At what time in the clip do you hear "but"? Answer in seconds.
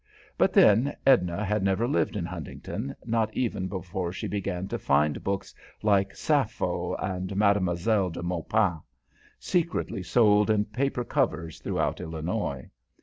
0.35-0.51